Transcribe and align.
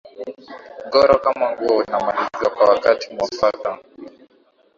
goro 0.89 1.19
kama 1.19 1.47
huo 1.55 1.77
unamalizwa 1.77 2.49
kwa 2.57 2.65
wakati 2.69 3.13
mwafaka 3.13 3.79